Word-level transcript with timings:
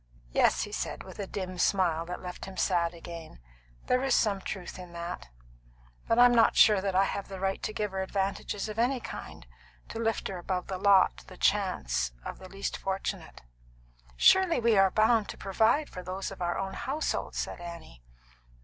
"Yes," 0.31 0.63
he 0.63 0.71
said, 0.71 1.03
with 1.03 1.19
a 1.19 1.27
dim 1.27 1.59
smile 1.59 2.07
that 2.07 2.23
left 2.23 2.45
him 2.45 2.57
sad 2.57 2.95
again, 2.95 3.39
"there 3.85 4.01
is 4.01 4.15
some 4.15 4.41
truth 4.41 4.79
in 4.79 4.93
that. 4.93 5.29
But 6.07 6.17
I'm 6.17 6.33
not 6.33 6.55
sure 6.55 6.81
that 6.81 6.95
I 6.95 7.03
have 7.03 7.27
the 7.27 7.39
right 7.39 7.61
to 7.61 7.71
give 7.71 7.91
her 7.91 8.01
advantages 8.01 8.67
of 8.67 8.79
any 8.79 8.99
kind, 8.99 9.45
to 9.89 9.99
lift 9.99 10.27
her 10.27 10.39
above 10.39 10.65
the 10.65 10.79
lot, 10.79 11.17
the 11.27 11.37
chance, 11.37 12.13
of 12.25 12.39
the 12.39 12.49
least 12.49 12.77
fortunate" 12.77 13.41
"Surely, 14.15 14.59
we 14.59 14.75
are 14.75 14.89
bound 14.89 15.29
to 15.29 15.37
provide 15.37 15.87
for 15.87 16.01
those 16.01 16.31
of 16.31 16.41
our 16.41 16.57
own 16.57 16.73
household," 16.73 17.35
said 17.35 17.59
Annie. 17.61 18.01